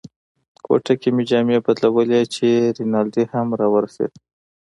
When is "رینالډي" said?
2.77-3.23